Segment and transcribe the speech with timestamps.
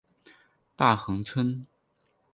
[0.75, 1.67] 大衡村。